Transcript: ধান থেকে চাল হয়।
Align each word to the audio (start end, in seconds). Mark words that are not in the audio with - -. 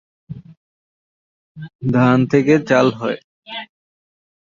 ধান 1.93 2.17
থেকে 2.31 2.53
চাল 2.69 2.87
হয়। 2.99 3.19